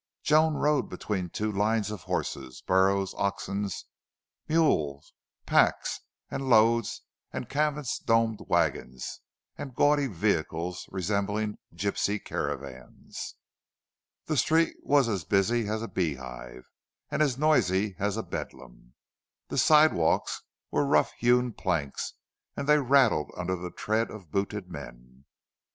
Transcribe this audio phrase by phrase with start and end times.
[0.23, 3.69] Joan rode between two lines of horses, burros, oxen,
[4.47, 5.13] mules,
[5.45, 5.99] packs
[6.31, 9.19] and loads and canvas domed wagons
[9.59, 13.35] and gaudy vehicles resembling gipsy caravans.
[14.25, 16.65] The street was as busy as a beehive
[17.11, 18.95] and as noisy as a bedlam.
[19.49, 20.41] The sidewalks
[20.71, 22.15] were rough hewn planks
[22.57, 25.25] and they rattled under the tread of booted men.